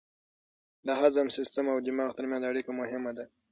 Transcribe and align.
د 0.87 0.87
هضم 1.01 1.27
سیستم 1.37 1.65
او 1.73 1.77
دماغ 1.87 2.11
ترمنځ 2.17 2.43
اړیکه 2.51 2.71
مهمه 2.79 3.11
ده. 3.17 3.25